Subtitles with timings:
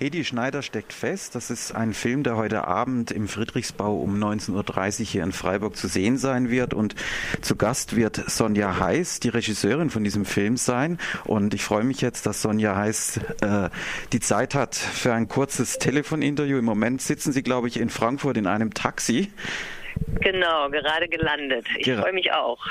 [0.00, 1.34] Hedi Schneider steckt fest.
[1.34, 5.76] Das ist ein Film, der heute Abend im Friedrichsbau um 19.30 Uhr hier in Freiburg
[5.76, 6.72] zu sehen sein wird.
[6.72, 6.94] Und
[7.42, 10.98] zu Gast wird Sonja Heiß, die Regisseurin von diesem Film sein.
[11.24, 13.68] Und ich freue mich jetzt, dass Sonja Heiß äh,
[14.14, 16.56] die Zeit hat für ein kurzes Telefoninterview.
[16.56, 19.30] Im Moment sitzen Sie, glaube ich, in Frankfurt in einem Taxi.
[20.22, 21.66] Genau, gerade gelandet.
[21.76, 22.64] Ich Ger freue mich auch,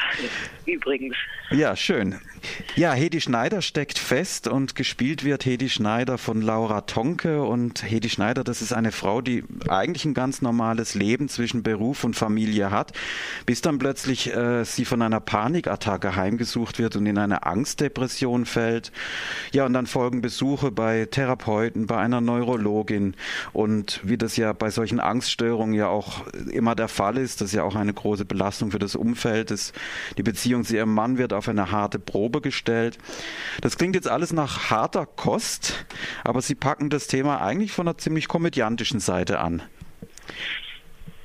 [0.66, 1.16] übrigens.
[1.52, 2.16] Ja, schön.
[2.76, 7.42] Ja, Hedi Schneider steckt fest und gespielt wird Hedi Schneider von Laura Tonke.
[7.42, 12.04] Und Hedi Schneider, das ist eine Frau, die eigentlich ein ganz normales Leben zwischen Beruf
[12.04, 12.94] und Familie hat,
[13.46, 18.92] bis dann plötzlich äh, sie von einer Panikattacke heimgesucht wird und in eine Angstdepression fällt.
[19.52, 23.16] Ja, und dann folgen Besuche bei Therapeuten, bei einer Neurologin.
[23.54, 27.56] Und wie das ja bei solchen Angststörungen ja auch immer der Fall ist, das ist
[27.56, 29.52] ja auch eine große Belastung für das Umfeld.
[29.52, 29.74] Das,
[30.18, 33.00] die Beziehung zu ihrem Mann wird auf eine harte Probe gestellt.
[33.62, 35.86] Das klingt jetzt alles nach harter Kost,
[36.24, 39.64] aber Sie packen das Thema eigentlich von einer ziemlich komödiantischen Seite an.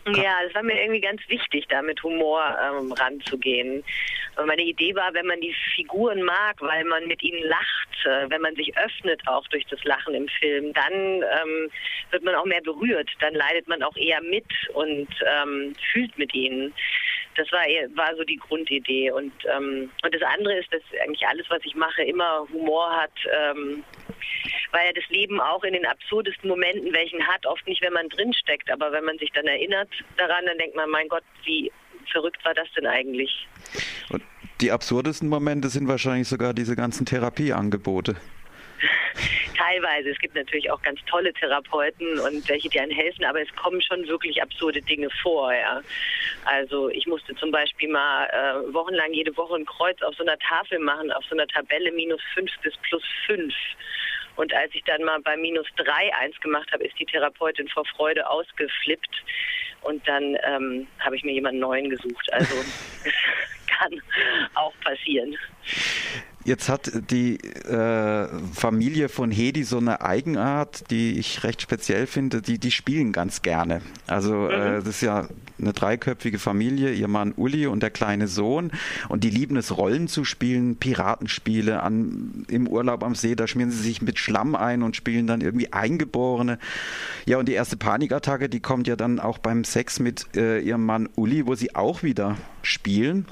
[0.06, 3.82] Ja, es war mir irgendwie ganz wichtig, da mit Humor ähm, ranzugehen.
[4.36, 8.28] Und meine Idee war, wenn man die Figuren mag, weil man mit ihnen lacht, äh,
[8.28, 11.70] wenn man sich öffnet auch durch das Lachen im Film, dann ähm,
[12.10, 16.34] wird man auch mehr berührt, dann leidet man auch eher mit und ähm, fühlt mit
[16.34, 16.74] ihnen.
[17.36, 17.62] Das war,
[17.94, 19.10] war so die Grundidee.
[19.10, 23.12] Und, ähm, und das andere ist, dass eigentlich alles, was ich mache, immer Humor hat.
[23.32, 23.84] Ähm,
[24.72, 28.08] weil ja das Leben auch in den absurdesten Momenten welchen hat, oft nicht, wenn man
[28.08, 31.70] drinsteckt, aber wenn man sich dann erinnert daran, dann denkt man, mein Gott, wie
[32.10, 33.46] verrückt war das denn eigentlich?
[34.10, 34.22] Und
[34.60, 38.16] die absurdesten Momente sind wahrscheinlich sogar diese ganzen Therapieangebote.
[39.64, 40.10] Teilweise.
[40.10, 43.80] Es gibt natürlich auch ganz tolle Therapeuten und welche, die einem helfen, aber es kommen
[43.80, 45.54] schon wirklich absurde Dinge vor.
[45.54, 45.80] Ja.
[46.44, 50.38] Also ich musste zum Beispiel mal äh, wochenlang jede Woche ein Kreuz auf so einer
[50.38, 53.54] Tafel machen, auf so einer Tabelle minus 5 bis plus 5.
[54.36, 57.86] Und als ich dann mal bei minus 3 eins gemacht habe, ist die Therapeutin vor
[57.86, 59.22] Freude ausgeflippt.
[59.80, 62.30] Und dann ähm, habe ich mir jemanden neuen gesucht.
[62.32, 62.54] Also
[63.66, 64.00] kann
[64.54, 65.36] auch passieren.
[66.44, 72.42] Jetzt hat die äh, Familie von Hedi so eine Eigenart, die ich recht speziell finde.
[72.42, 73.80] Die, die spielen ganz gerne.
[74.06, 74.76] Also äh, mhm.
[74.76, 75.28] äh, das ist ja
[75.58, 78.72] eine dreiköpfige Familie, ihr Mann Uli und der kleine Sohn.
[79.08, 83.34] Und die lieben es, Rollen zu spielen, Piratenspiele an, im Urlaub am See.
[83.34, 86.58] Da schmieren sie sich mit Schlamm ein und spielen dann irgendwie Eingeborene.
[87.24, 90.84] Ja, und die erste Panikattacke, die kommt ja dann auch beim Sex mit äh, ihrem
[90.84, 93.26] Mann Uli, wo sie auch wieder spielen.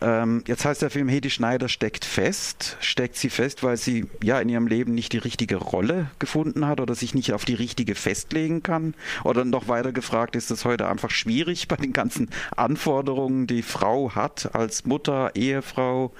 [0.00, 2.25] Ähm, jetzt heißt der Film Hedi Schneider steckt fest.
[2.80, 6.80] Steckt sie fest, weil sie ja in ihrem Leben nicht die richtige Rolle gefunden hat
[6.80, 8.94] oder sich nicht auf die richtige festlegen kann?
[9.22, 14.14] Oder noch weiter gefragt, ist es heute einfach schwierig bei den ganzen Anforderungen, die Frau
[14.16, 16.12] hat als Mutter, Ehefrau?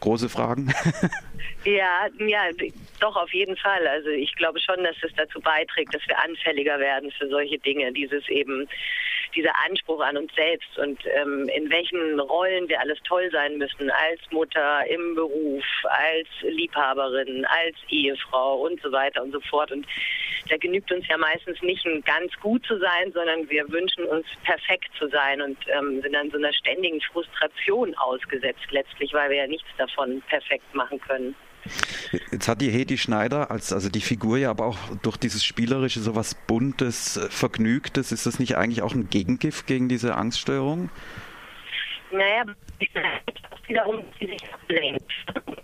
[0.00, 0.72] Große Fragen?
[1.64, 2.42] ja, ja,
[2.98, 3.86] doch auf jeden Fall.
[3.86, 7.92] Also ich glaube schon, dass es dazu beiträgt, dass wir anfälliger werden für solche Dinge.
[7.92, 8.68] Dieses eben
[9.38, 13.88] dieser Anspruch an uns selbst und ähm, in welchen Rollen wir alles toll sein müssen,
[13.88, 19.70] als Mutter, im Beruf, als Liebhaberin, als Ehefrau und so weiter und so fort.
[19.70, 19.86] Und
[20.48, 24.26] da genügt uns ja meistens nicht ein ganz gut zu sein, sondern wir wünschen uns
[24.42, 29.36] perfekt zu sein und ähm, sind dann so einer ständigen Frustration ausgesetzt letztlich, weil wir
[29.36, 31.36] ja nichts davon perfekt machen können.
[32.30, 36.00] Jetzt hat die Hedi Schneider als also die Figur ja aber auch durch dieses spielerische
[36.00, 38.12] so was buntes, äh, vergnügtes.
[38.12, 40.90] Ist das nicht eigentlich auch ein Gegengift gegen diese Angststörung?
[42.10, 42.44] Naja,
[43.66, 45.12] wiederum sie sich ablenkt.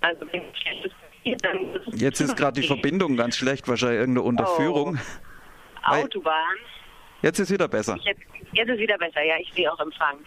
[0.01, 0.43] Also wenn
[1.95, 4.99] Jetzt ist gerade die Verbindung ganz schlecht, wahrscheinlich irgendeine Unterführung.
[5.87, 5.95] Oh.
[5.95, 6.57] Autobahn.
[7.23, 7.97] Jetzt ist wieder besser.
[8.03, 8.21] Jetzt,
[8.53, 10.19] jetzt ist wieder besser, ja, ich sehe auch Empfang.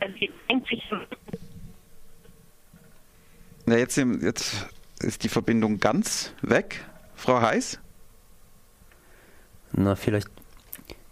[0.00, 0.82] Also sie denkt sich
[3.68, 4.66] ja, jetzt, jetzt
[5.02, 6.84] ist die Verbindung ganz weg.
[7.14, 7.78] Frau Heiß?
[9.72, 10.28] Na, vielleicht,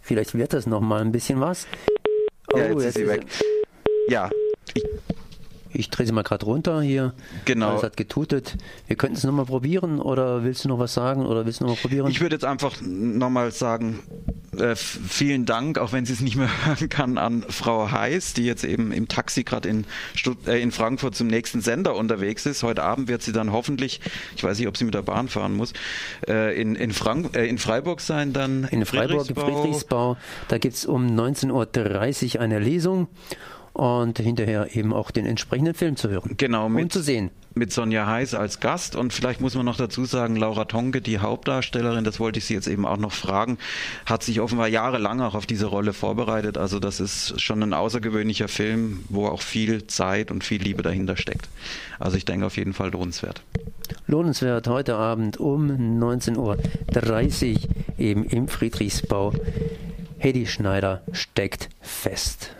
[0.01, 1.67] vielleicht wird das noch mal ein bisschen was.
[2.51, 3.25] Oh, ja, jetzt, jetzt ist sie weg.
[4.07, 4.29] Ja,
[5.77, 7.13] ich, drehe sie mal gerade runter hier.
[7.45, 7.75] Genau.
[7.75, 8.57] Es hat getutet.
[8.87, 11.81] Wir könnten es nochmal probieren oder willst du noch was sagen oder willst du nochmal
[11.81, 12.07] probieren?
[12.07, 13.99] Ich würde jetzt einfach nochmal sagen,
[14.57, 18.45] äh, vielen Dank, auch wenn sie es nicht mehr hören kann, an Frau Heiß, die
[18.45, 19.85] jetzt eben im Taxi gerade in,
[20.45, 22.63] äh, in Frankfurt zum nächsten Sender unterwegs ist.
[22.63, 24.01] Heute Abend wird sie dann hoffentlich,
[24.35, 25.73] ich weiß nicht, ob sie mit der Bahn fahren muss,
[26.27, 30.17] äh, in, in, Frank äh, in Freiburg sein, dann in Freiburg, im Friedrichsbau.
[30.47, 33.07] Da gibt es um 19.30 Uhr eine Lesung.
[33.77, 36.33] Und hinterher eben auch den entsprechenden Film zu hören.
[36.37, 37.29] Genau, mit, und zu sehen.
[37.53, 41.19] Mit Sonja Heiß als Gast und vielleicht muss man noch dazu sagen, Laura Tonke, die
[41.19, 43.59] Hauptdarstellerin, das wollte ich Sie jetzt eben auch noch fragen,
[44.07, 46.57] hat sich offenbar jahrelang auch auf diese Rolle vorbereitet.
[46.57, 51.15] Also das ist schon ein außergewöhnlicher Film, wo auch viel Zeit und viel Liebe dahinter
[51.15, 51.47] steckt.
[51.99, 53.43] Also ich denke auf jeden Fall lohnenswert.
[54.07, 56.57] Lohnenswert heute Abend um 19.30 Uhr
[57.99, 59.33] eben im Friedrichsbau.
[60.17, 62.56] Hedy Schneider steckt fest.